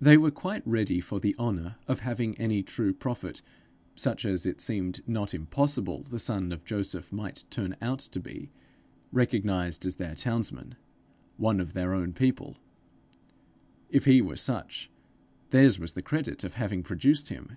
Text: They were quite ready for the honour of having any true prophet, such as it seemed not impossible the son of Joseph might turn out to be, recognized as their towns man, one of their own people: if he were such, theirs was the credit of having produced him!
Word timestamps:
They 0.00 0.16
were 0.16 0.30
quite 0.30 0.64
ready 0.64 1.00
for 1.00 1.18
the 1.18 1.34
honour 1.36 1.74
of 1.88 1.98
having 2.06 2.38
any 2.38 2.62
true 2.62 2.94
prophet, 2.94 3.42
such 3.96 4.24
as 4.24 4.46
it 4.46 4.60
seemed 4.60 5.00
not 5.08 5.34
impossible 5.34 6.04
the 6.04 6.20
son 6.20 6.52
of 6.52 6.64
Joseph 6.64 7.12
might 7.12 7.42
turn 7.50 7.74
out 7.82 7.98
to 7.98 8.20
be, 8.20 8.52
recognized 9.10 9.84
as 9.84 9.96
their 9.96 10.14
towns 10.14 10.52
man, 10.52 10.76
one 11.36 11.58
of 11.58 11.72
their 11.72 11.92
own 11.94 12.12
people: 12.12 12.58
if 13.88 14.04
he 14.04 14.22
were 14.22 14.36
such, 14.36 14.88
theirs 15.50 15.80
was 15.80 15.94
the 15.94 16.00
credit 16.02 16.44
of 16.44 16.54
having 16.54 16.84
produced 16.84 17.30
him! 17.30 17.56